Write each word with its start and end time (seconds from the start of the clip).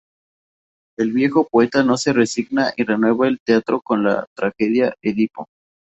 El 0.97 1.11
viejo 1.11 1.47
poeta 1.47 1.83
no 1.83 1.95
se 1.95 2.11
resigna 2.11 2.73
y 2.75 2.85
renueva 2.85 3.27
el 3.27 3.39
teatro 3.39 3.81
con 3.83 4.03
la 4.03 4.25
tragedia 4.35 4.95
"Edipo". 4.99 5.45